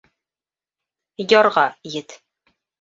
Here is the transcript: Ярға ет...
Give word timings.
Ярға 1.35 1.69
ет... 2.01 2.19